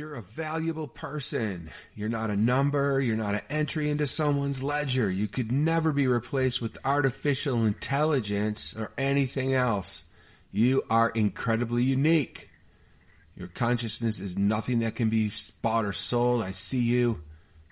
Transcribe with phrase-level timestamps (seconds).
[0.00, 1.70] You're a valuable person.
[1.94, 3.02] You're not a number.
[3.02, 5.10] You're not an entry into someone's ledger.
[5.10, 10.04] You could never be replaced with artificial intelligence or anything else.
[10.52, 12.48] You are incredibly unique.
[13.36, 16.42] Your consciousness is nothing that can be bought or sold.
[16.42, 17.20] I see you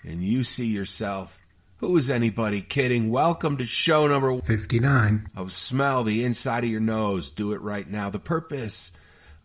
[0.03, 1.41] and you see yourself.
[1.79, 3.09] Who is anybody kidding?
[3.09, 7.31] Welcome to show number 59 of Smell the Inside of Your Nose.
[7.31, 8.11] Do it right now.
[8.11, 8.93] The purpose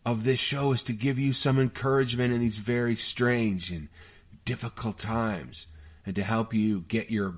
[0.05, 3.87] of this show is to give you some encouragement in these very strange and
[4.45, 5.65] difficult times
[6.05, 7.35] and to help you get your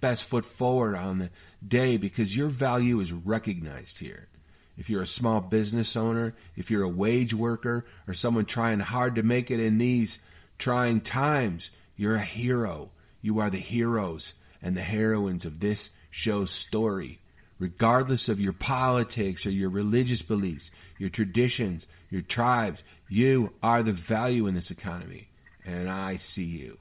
[0.00, 1.30] best foot forward on the
[1.66, 4.28] day because your value is recognized here.
[4.76, 9.16] If you're a small business owner, if you're a wage worker, or someone trying hard
[9.16, 10.20] to make it in these
[10.56, 12.90] trying times, you're a hero.
[13.20, 17.18] You are the heroes and the heroines of this show's story.
[17.58, 22.82] Regardless of your politics or your religious beliefs, your traditions, your tribes.
[23.08, 25.28] You are the value in this economy.
[25.64, 26.78] And I see you.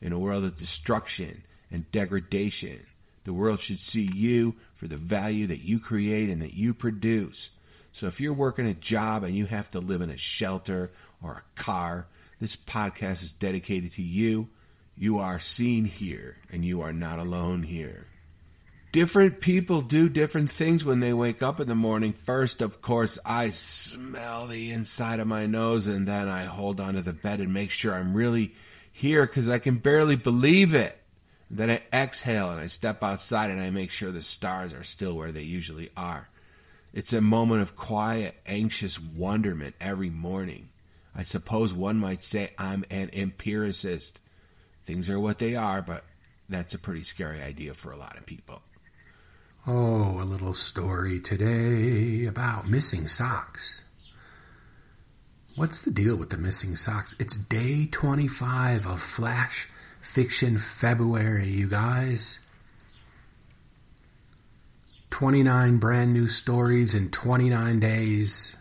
[0.00, 2.80] In a world of destruction and degradation,
[3.24, 7.50] the world should see you for the value that you create and that you produce.
[7.92, 10.90] So if you're working a job and you have to live in a shelter
[11.22, 12.06] or a car,
[12.40, 14.48] this podcast is dedicated to you.
[14.96, 18.06] You are seen here and you are not alone here
[18.92, 22.12] different people do different things when they wake up in the morning.
[22.12, 27.00] First, of course, I smell the inside of my nose and then I hold onto
[27.00, 28.54] the bed and make sure I'm really
[28.92, 30.96] here because I can barely believe it.
[31.48, 34.84] And then I exhale and I step outside and I make sure the stars are
[34.84, 36.28] still where they usually are.
[36.92, 40.68] It's a moment of quiet, anxious wonderment every morning.
[41.14, 44.18] I suppose one might say I'm an empiricist.
[44.84, 46.04] Things are what they are, but
[46.48, 48.62] that's a pretty scary idea for a lot of people.
[49.66, 53.84] Oh, a little story today about missing socks.
[55.54, 57.14] What's the deal with the missing socks?
[57.18, 59.68] It's day 25 of Flash
[60.00, 62.38] Fiction February, you guys.
[65.10, 68.56] 29 brand new stories in 29 days.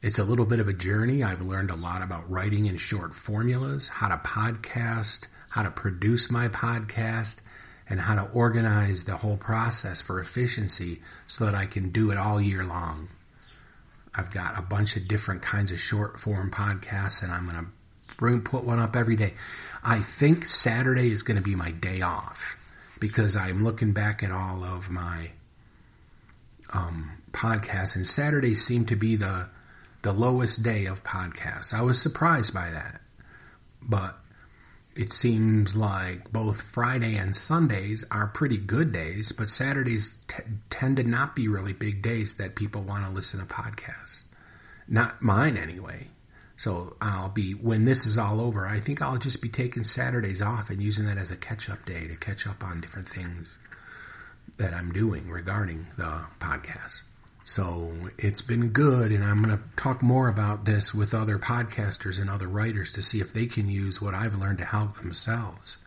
[0.00, 1.24] It's a little bit of a journey.
[1.24, 6.30] I've learned a lot about writing in short formulas, how to podcast, how to produce
[6.30, 7.42] my podcast,
[7.88, 12.18] and how to organize the whole process for efficiency so that I can do it
[12.18, 13.08] all year long.
[14.14, 18.14] I've got a bunch of different kinds of short form podcasts and I'm going to
[18.16, 19.34] bring put one up every day.
[19.82, 22.56] I think Saturday is going to be my day off
[23.00, 25.30] because I'm looking back at all of my
[26.74, 29.48] um, podcasts and Saturday seemed to be the
[30.02, 31.74] the lowest day of podcasts.
[31.74, 33.00] I was surprised by that.
[33.82, 34.16] But
[34.98, 40.96] it seems like both Friday and Sundays are pretty good days, but Saturdays t- tend
[40.96, 44.24] to not be really big days that people want to listen to podcasts.
[44.88, 46.08] Not mine, anyway.
[46.56, 50.42] So I'll be, when this is all over, I think I'll just be taking Saturdays
[50.42, 53.56] off and using that as a catch up day to catch up on different things
[54.58, 57.02] that I'm doing regarding the podcast.
[57.48, 62.20] So it's been good, and I'm going to talk more about this with other podcasters
[62.20, 65.78] and other writers to see if they can use what I've learned to help themselves.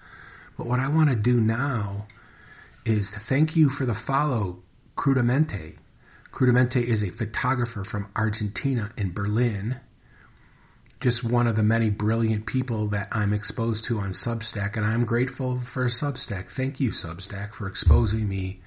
[0.58, 2.08] But what I want to do now
[2.84, 4.64] is to thank you for the follow,
[4.98, 5.76] Crudamente.
[6.32, 9.80] Crudamente is a photographer from Argentina in Berlin.
[11.00, 15.06] Just one of the many brilliant people that I'm exposed to on Substack, and I'm
[15.06, 16.50] grateful for Substack.
[16.50, 18.62] Thank you, Substack, for exposing me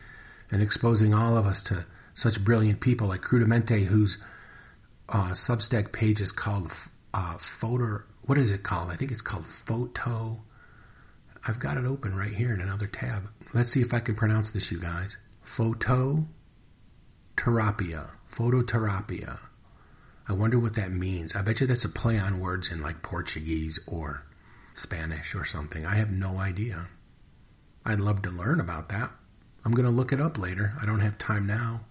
[0.52, 4.18] and exposing all of us to such brilliant people like Crudamente, whose
[5.08, 6.72] uh, Substack page is called
[7.12, 8.02] uh, Photo.
[8.22, 8.90] What is it called?
[8.90, 10.42] I think it's called Photo.
[11.46, 13.28] I've got it open right here in another tab.
[13.52, 15.16] Let's see if I can pronounce this, you guys.
[15.42, 16.24] Photo
[17.36, 18.10] Terapia.
[18.30, 19.38] Phototerapia.
[20.26, 21.36] I wonder what that means.
[21.36, 24.24] I bet you that's a play on words in like Portuguese or
[24.72, 25.84] Spanish or something.
[25.84, 26.86] I have no idea.
[27.84, 29.10] I'd love to learn about that.
[29.64, 30.72] I'm going to look it up later.
[30.80, 31.82] I don't have time now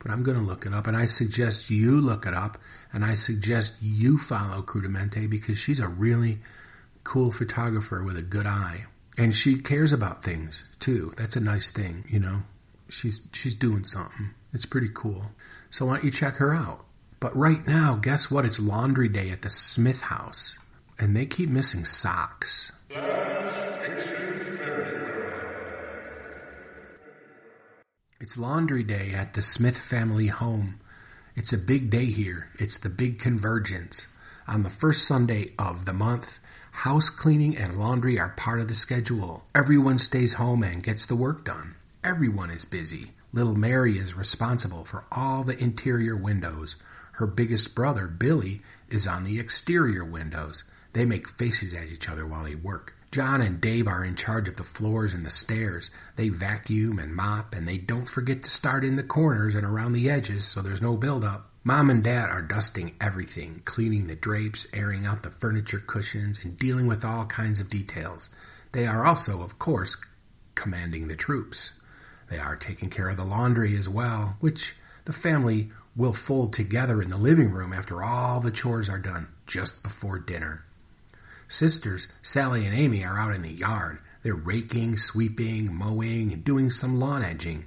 [0.00, 0.86] but I'm going to look it up.
[0.86, 2.58] And I suggest you look it up.
[2.92, 6.38] And I suggest you follow Crudamente because she's a really
[7.04, 8.86] cool photographer with a good eye.
[9.18, 11.12] And she cares about things too.
[11.16, 12.42] That's a nice thing, you know.
[12.88, 14.30] She's she's doing something.
[14.52, 15.30] It's pretty cool.
[15.70, 16.84] So why don't you check her out?
[17.20, 18.46] But right now, guess what?
[18.46, 20.58] It's laundry day at the Smith house.
[20.98, 22.72] And they keep missing socks.
[28.22, 30.78] It's laundry day at the Smith family home.
[31.34, 32.50] It's a big day here.
[32.58, 34.08] It's the big convergence.
[34.46, 36.38] On the first Sunday of the month,
[36.70, 39.46] house cleaning and laundry are part of the schedule.
[39.54, 41.76] Everyone stays home and gets the work done.
[42.04, 43.12] Everyone is busy.
[43.32, 46.76] Little Mary is responsible for all the interior windows.
[47.12, 50.64] Her biggest brother, Billy, is on the exterior windows.
[50.92, 52.99] They make faces at each other while they work.
[53.12, 55.90] John and Dave are in charge of the floors and the stairs.
[56.14, 59.94] They vacuum and mop, and they don't forget to start in the corners and around
[59.94, 61.50] the edges so there's no buildup.
[61.64, 66.56] Mom and Dad are dusting everything, cleaning the drapes, airing out the furniture cushions, and
[66.56, 68.30] dealing with all kinds of details.
[68.70, 69.96] They are also, of course,
[70.54, 71.72] commanding the troops.
[72.28, 77.02] They are taking care of the laundry as well, which the family will fold together
[77.02, 80.64] in the living room after all the chores are done, just before dinner.
[81.50, 83.98] Sisters, Sally and Amy, are out in the yard.
[84.22, 87.64] They're raking, sweeping, mowing, and doing some lawn edging.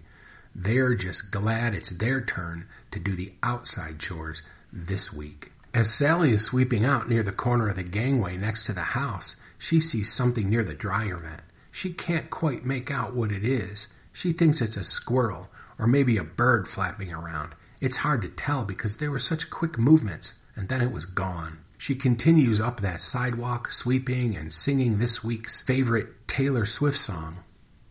[0.56, 4.42] They're just glad it's their turn to do the outside chores
[4.72, 5.52] this week.
[5.74, 9.36] As Sally is sweeping out near the corner of the gangway next to the house,
[9.58, 11.42] she sees something near the dryer vent.
[11.74, 13.88] She can't quite make out what it is.
[14.14, 17.54] She thinks it's a squirrel or maybe a bird flapping around.
[17.82, 21.58] It's hard to tell because there were such quick movements, and then it was gone.
[21.84, 27.44] She continues up that sidewalk, sweeping and singing this week's favorite Taylor Swift song.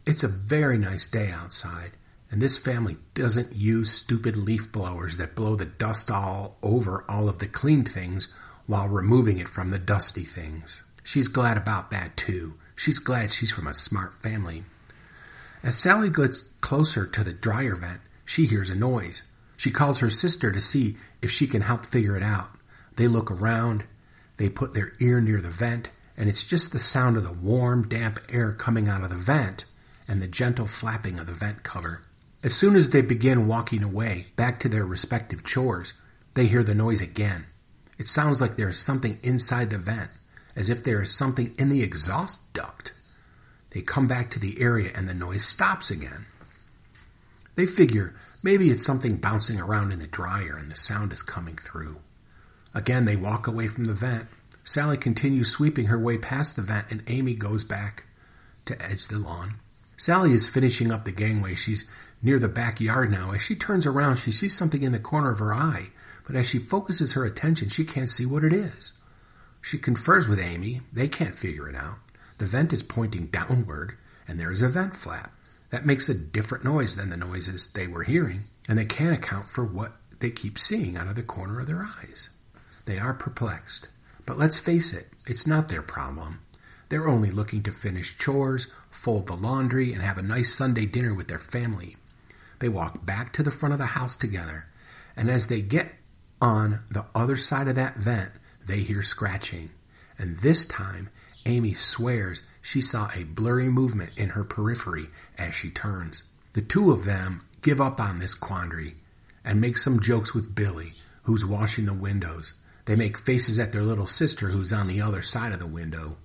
[0.07, 1.91] It's a very nice day outside,
[2.31, 7.29] and this family doesn't use stupid leaf blowers that blow the dust all over all
[7.29, 8.29] of the clean things
[8.65, 10.83] while removing it from the dusty things.
[11.05, 12.55] She's glad about that too.
[12.75, 14.65] She's glad she's from a smart family.
[15.63, 19.23] As Sally gets closer to the dryer vent, she hears a noise.
[19.59, 22.57] She calls her sister to see if she can help figure it out.
[22.97, 23.85] They look around,
[24.37, 27.89] they put their ear near the vent, and it's just the sound of the warm,
[27.89, 29.65] damp air coming out of the vent
[30.09, 32.03] and the gentle flapping of the vent cover.
[32.43, 35.93] As soon as they begin walking away, back to their respective chores,
[36.35, 37.47] they hear the noise again.
[37.99, 40.11] It sounds like there is something inside the vent,
[40.57, 42.93] as if there is something in the exhaust duct.
[43.71, 46.27] They come back to the area and the noise stops again.
[47.55, 51.57] They figure maybe it's something bouncing around in the dryer and the sound is coming
[51.57, 51.99] through.
[52.75, 54.29] Again, they walk away from the vent.
[54.65, 58.05] Sally continues sweeping her way past the vent, and Amy goes back
[58.65, 59.57] to edge the lawn.
[59.97, 61.55] Sally is finishing up the gangway.
[61.55, 61.89] She's
[62.23, 63.33] near the backyard now.
[63.33, 65.91] As she turns around, she sees something in the corner of her eye,
[66.27, 68.93] but as she focuses her attention, she can't see what it is.
[69.61, 70.81] She confers with Amy.
[70.93, 71.99] They can't figure it out.
[72.39, 73.97] The vent is pointing downward,
[74.27, 75.33] and there is a vent flap.
[75.71, 79.49] That makes a different noise than the noises they were hearing, and they can't account
[79.49, 82.31] for what they keep seeing out of the corner of their eyes.
[82.85, 83.89] They are perplexed.
[84.27, 86.41] But let's face it, it's not their problem.
[86.89, 91.15] They're only looking to finish chores, fold the laundry, and have a nice Sunday dinner
[91.15, 91.97] with their family.
[92.59, 94.67] They walk back to the front of the house together,
[95.17, 95.93] and as they get
[96.41, 98.33] on the other side of that vent,
[98.67, 99.71] they hear scratching.
[100.19, 101.09] And this time,
[101.47, 105.09] Amy swears she saw a blurry movement in her periphery
[105.39, 106.23] as she turns.
[106.53, 108.95] The two of them give up on this quandary
[109.45, 110.93] and make some jokes with Billy,
[111.23, 112.53] who's washing the windows.
[112.85, 116.17] They make faces at their little sister who's on the other side of the window.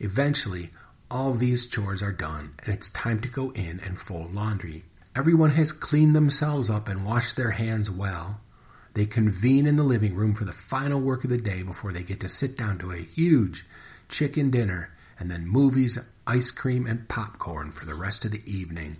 [0.00, 0.70] Eventually,
[1.10, 4.84] all these chores are done, and it's time to go in and fold laundry.
[5.14, 8.40] Everyone has cleaned themselves up and washed their hands well.
[8.94, 12.02] They convene in the living room for the final work of the day before they
[12.02, 13.64] get to sit down to a huge
[14.08, 18.96] chicken dinner and then movies, ice cream, and popcorn for the rest of the evening.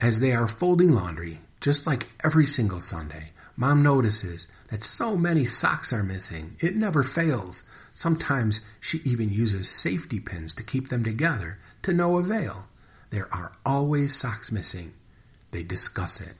[0.00, 5.46] As they are folding laundry, just like every single Sunday, Mom notices that so many
[5.46, 6.56] socks are missing.
[6.60, 7.66] It never fails.
[7.92, 12.68] Sometimes she even uses safety pins to keep them together to no avail.
[13.08, 14.92] There are always socks missing.
[15.52, 16.34] They discuss it.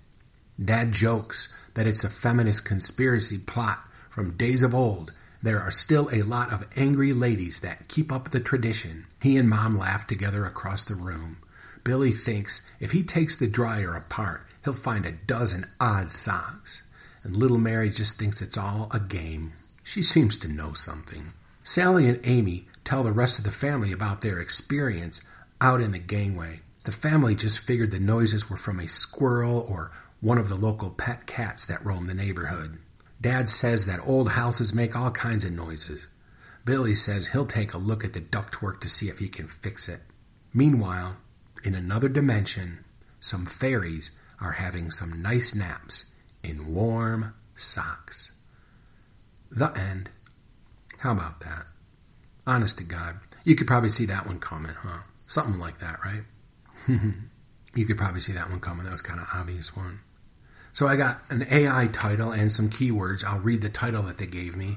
[0.63, 3.79] Dad jokes that it's a feminist conspiracy plot
[4.11, 5.13] from days of old.
[5.43, 9.07] There are still a lot of angry ladies that keep up the tradition.
[9.23, 11.39] He and Mom laugh together across the room.
[11.83, 16.83] Billy thinks if he takes the dryer apart, he'll find a dozen odd socks
[17.27, 19.53] and little Mary just thinks it's all a game.
[19.83, 21.33] She seems to know something.
[21.65, 25.21] Sally and Amy tell the rest of the family about their experience
[25.61, 26.61] out in the gangway.
[26.85, 29.91] The family just figured the noises were from a squirrel or
[30.21, 32.79] one of the local pet cats that roam the neighborhood.
[33.21, 36.07] Dad says that old houses make all kinds of noises.
[36.65, 39.89] Billy says he'll take a look at the ductwork to see if he can fix
[39.89, 40.01] it.
[40.55, 41.17] Meanwhile,
[41.65, 42.85] in another dimension,
[43.19, 46.13] some fairies are having some nice naps
[46.43, 48.33] in warm socks.
[49.51, 50.11] The end.
[50.99, 51.67] How about that?
[52.47, 53.17] Honest to God.
[53.45, 55.03] You could probably see that one coming, huh?
[55.27, 56.23] Something like that, right?
[57.75, 58.85] you could probably see that one coming.
[58.85, 60.01] That was kind of obvious one.
[60.73, 63.25] So I got an AI title and some keywords.
[63.25, 64.77] I'll read the title that they gave me.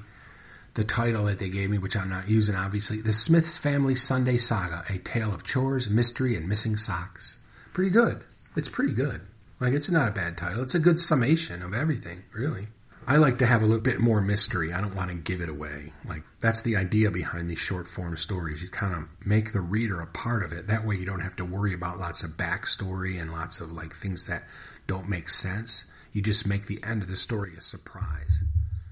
[0.75, 3.01] The title that they gave me, which I'm not using, obviously.
[3.01, 7.37] The Smiths Family Sunday Saga, a tale of chores, mystery, and missing socks.
[7.73, 8.23] Pretty good.
[8.55, 9.21] It's pretty good.
[9.59, 10.63] Like, it's not a bad title.
[10.63, 12.67] It's a good summation of everything, really.
[13.09, 14.71] I like to have a little bit more mystery.
[14.71, 15.93] I don't want to give it away.
[16.07, 18.61] Like that's the idea behind these short form stories.
[18.61, 20.67] You kind of make the reader a part of it.
[20.67, 23.93] That way you don't have to worry about lots of backstory and lots of like
[23.93, 24.43] things that
[24.85, 25.85] don't make sense.
[26.13, 28.43] You just make the end of the story a surprise.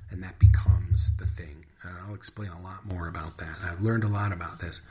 [0.10, 1.66] And that becomes the thing.
[1.84, 3.56] And I'll explain a lot more about that.
[3.64, 4.82] I've learned a lot about this.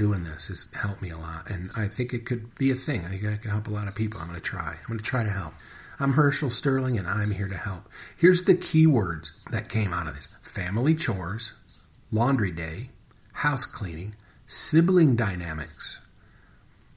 [0.00, 1.50] Doing this has helped me a lot.
[1.50, 3.04] And I think it could be a thing.
[3.04, 4.18] I think I can help a lot of people.
[4.18, 4.70] I'm going to try.
[4.70, 5.52] I'm going to try to help.
[5.98, 7.86] I'm Herschel Sterling and I'm here to help.
[8.16, 11.52] Here's the keywords that came out of this family chores,
[12.10, 12.88] laundry day,
[13.34, 14.14] house cleaning,
[14.46, 16.00] sibling dynamics,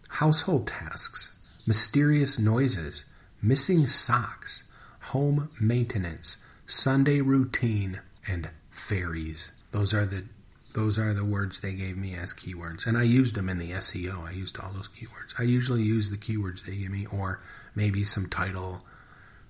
[0.07, 1.35] household tasks,
[1.67, 3.03] mysterious noises,
[3.41, 4.69] missing socks,
[5.01, 9.51] home maintenance, Sunday routine, and fairies.
[9.71, 10.23] Those are the
[10.73, 12.87] those are the words they gave me as keywords.
[12.87, 14.23] And I used them in the SEO.
[14.23, 15.39] I used all those keywords.
[15.39, 17.41] I usually use the keywords they give me or
[17.75, 18.81] maybe some title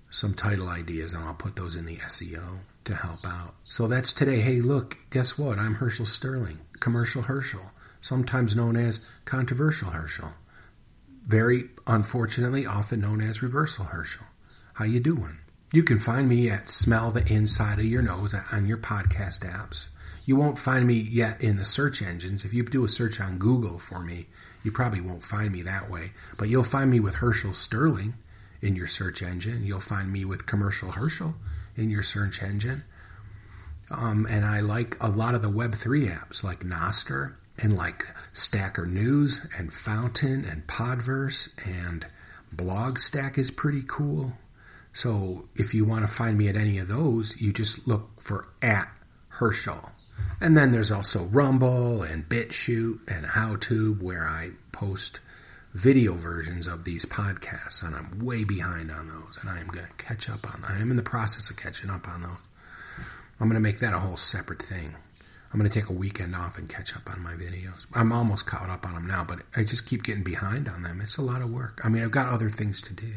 [0.10, 3.56] some title ideas and I'll put those in the SEO to help out.
[3.64, 4.42] So that's today.
[4.42, 5.58] Hey, look, guess what?
[5.58, 10.30] I'm Herschel Sterling, commercial Herschel, sometimes known as controversial Herschel.
[11.24, 14.26] Very unfortunately, often known as reversal Herschel.
[14.74, 15.40] How you doing?
[15.72, 19.88] You can find me at Smell the Inside of Your Nose on your podcast apps.
[20.26, 22.46] You won't find me yet in the search engines.
[22.46, 24.28] If you do a search on Google for me,
[24.64, 26.12] you probably won't find me that way.
[26.38, 28.14] But you'll find me with Herschel Sterling
[28.62, 29.66] in your search engine.
[29.66, 31.36] You'll find me with Commercial Herschel
[31.76, 32.84] in your search engine.
[33.92, 38.86] Um, and I like a lot of the Web3 apps like Nostr and like Stacker
[38.86, 42.06] News and Fountain and Podverse and
[42.56, 44.34] Blogstack is pretty cool.
[44.94, 48.48] So if you want to find me at any of those, you just look for
[48.62, 48.90] at
[49.28, 49.92] Herschel.
[50.44, 55.22] And then there's also Rumble and BitChute and HowTube where I post
[55.74, 59.86] video versions of these podcasts, and I'm way behind on those, and I am going
[59.86, 60.60] to catch up on.
[60.60, 60.70] them.
[60.70, 62.38] I am in the process of catching up on those.
[63.40, 64.94] I'm going to make that a whole separate thing.
[65.54, 67.86] I'm going to take a weekend off and catch up on my videos.
[67.94, 71.00] I'm almost caught up on them now, but I just keep getting behind on them.
[71.00, 71.80] It's a lot of work.
[71.86, 73.14] I mean, I've got other things to do,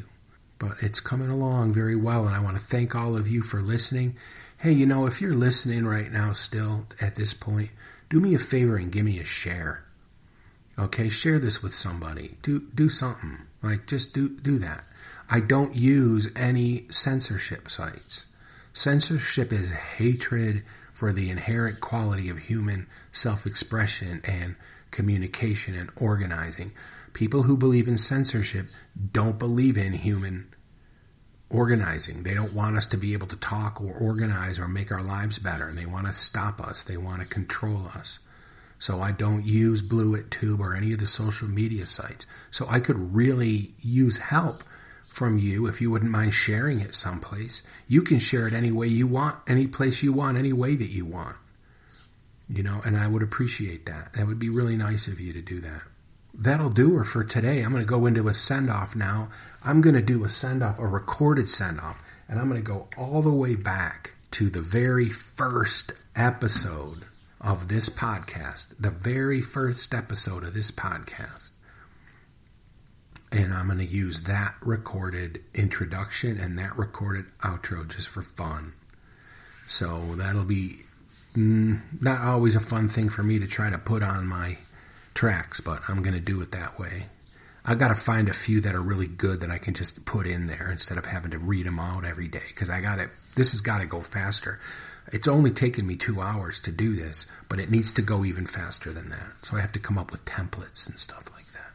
[0.60, 3.60] but it's coming along very well, and I want to thank all of you for
[3.60, 4.14] listening.
[4.58, 7.70] Hey, you know, if you're listening right now still at this point,
[8.08, 9.86] do me a favor and give me a share
[10.78, 12.36] Okay, share this with somebody.
[12.42, 13.38] Do do something.
[13.62, 14.84] Like just do do that.
[15.30, 18.26] I don't use any censorship sites.
[18.74, 24.56] Censorship is hatred for the inherent quality of human self-expression and
[24.90, 26.72] communication and organizing.
[27.14, 28.66] People who believe in censorship
[29.12, 30.54] don't believe in human
[31.48, 32.22] organizing.
[32.22, 35.38] They don't want us to be able to talk or organize or make our lives
[35.38, 35.68] better.
[35.68, 36.82] And they want to stop us.
[36.82, 38.18] They want to control us.
[38.78, 42.26] So I don't use Bluet Tube or any of the social media sites.
[42.50, 44.64] So I could really use help
[45.08, 47.62] from you if you wouldn't mind sharing it someplace.
[47.88, 50.90] You can share it any way you want, any place you want, any way that
[50.90, 51.36] you want.
[52.48, 54.12] You know, and I would appreciate that.
[54.12, 55.82] That would be really nice of you to do that.
[56.38, 57.62] That'll do her for today.
[57.62, 59.30] I'm going to go into a send off now.
[59.64, 62.66] I'm going to do a send off, a recorded send off, and I'm going to
[62.66, 67.06] go all the way back to the very first episode
[67.40, 71.50] of this podcast, the very first episode of this podcast.
[73.32, 78.74] And I'm going to use that recorded introduction and that recorded outro just for fun.
[79.66, 80.76] So that'll be
[81.34, 84.58] mm, not always a fun thing for me to try to put on my
[85.16, 87.06] tracks, but I'm going to do it that way.
[87.64, 90.26] I've got to find a few that are really good that I can just put
[90.26, 93.10] in there instead of having to read them out every day because I got it.
[93.34, 94.60] This has got to go faster.
[95.12, 98.46] It's only taken me two hours to do this, but it needs to go even
[98.46, 99.32] faster than that.
[99.42, 101.72] So I have to come up with templates and stuff like that.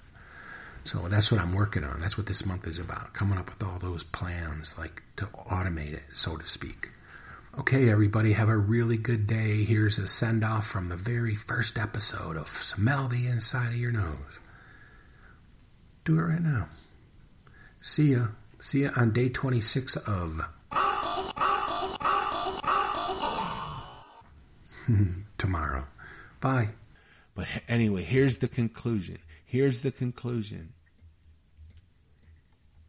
[0.85, 1.99] So that's what I'm working on.
[1.99, 3.13] That's what this month is about.
[3.13, 6.89] Coming up with all those plans, like to automate it, so to speak.
[7.59, 9.65] Okay, everybody, have a really good day.
[9.65, 13.91] Here's a send off from the very first episode of Smell the Inside of Your
[13.91, 14.39] Nose.
[16.05, 16.69] Do it right now.
[17.81, 18.27] See ya.
[18.61, 20.41] See ya on day 26 of
[25.37, 25.87] tomorrow.
[26.39, 26.69] Bye.
[27.35, 29.17] But anyway, here's the conclusion.
[29.45, 30.69] Here's the conclusion.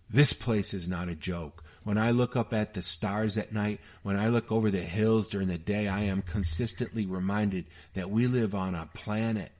[0.08, 1.64] This place is not a joke.
[1.84, 5.28] When I look up at the stars at night, when I look over the hills
[5.28, 9.50] during the day, I am consistently reminded that we live on a planet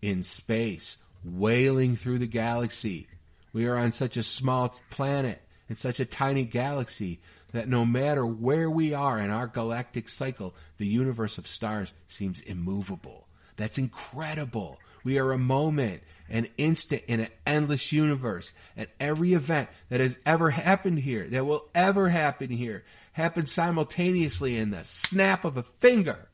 [0.00, 3.06] in space, wailing through the galaxy.
[3.52, 7.20] We are on such a small planet in such a tiny galaxy
[7.52, 12.40] that no matter where we are in our galactic cycle, the universe of stars seems
[12.40, 13.26] immovable.
[13.56, 14.78] That's incredible.
[15.04, 18.52] We are a moment, an instant in an endless universe.
[18.76, 24.56] And every event that has ever happened here, that will ever happen here, happens simultaneously
[24.56, 26.28] in the snap of a finger.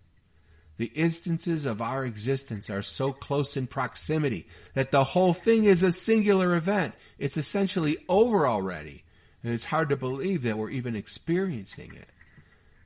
[0.77, 5.83] The instances of our existence are so close in proximity that the whole thing is
[5.83, 6.95] a singular event.
[7.19, 9.03] It's essentially over already.
[9.43, 12.09] And it's hard to believe that we're even experiencing it.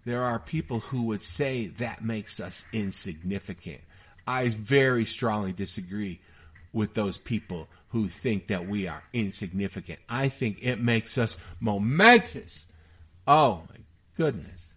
[0.04, 3.80] There are people who would say that makes us insignificant.
[4.26, 6.20] I very strongly disagree
[6.72, 9.98] with those people who think that we are insignificant.
[10.08, 12.66] I think it makes us momentous.
[13.26, 13.76] Oh my
[14.16, 14.68] goodness.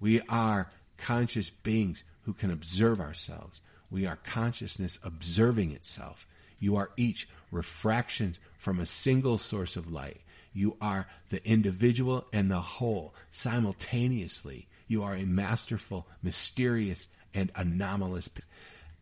[0.00, 3.60] We are conscious beings who can observe ourselves.
[3.90, 6.26] We are consciousness observing itself.
[6.58, 10.20] You are each refractions from a single source of light.
[10.52, 14.66] You are the individual and the whole simultaneously.
[14.88, 18.28] You are a masterful, mysterious, and anomalous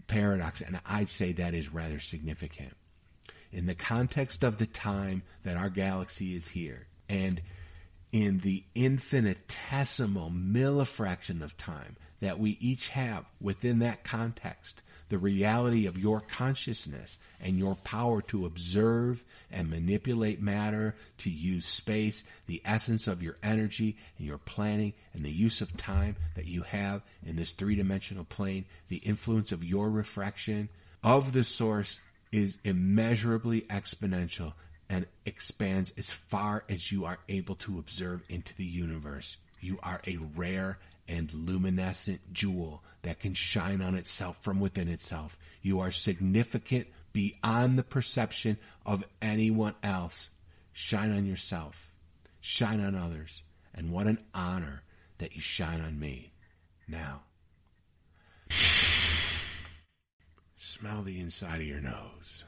[0.07, 2.77] paradox, and I'd say that is rather significant.
[3.53, 7.41] In the context of the time that our galaxy is here, and
[8.13, 15.87] in the infinitesimal millifraction of time that we each have within that context, the reality
[15.87, 22.63] of your consciousness and your power to observe and manipulate matter, to use space, the
[22.65, 27.03] essence of your energy and your planning and the use of time that you have
[27.27, 30.69] in this three dimensional plane, the influence of your refraction
[31.03, 32.01] of the source
[32.33, 34.55] is immeasurably exponential
[34.89, 39.37] and expands as far as you are able to observe into the universe.
[39.65, 40.77] You are a rare
[41.09, 45.39] and luminescent jewel that can shine on itself from within itself.
[45.63, 50.29] You are significant beyond the perception of anyone else.
[50.75, 51.91] Shine on yourself.
[52.43, 53.41] Shine on others.
[53.75, 54.83] And what an honor
[55.17, 56.31] that you shine on me.
[56.87, 57.23] Now,
[60.59, 62.45] smell the inside of your nose.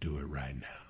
[0.00, 0.89] Do it right now.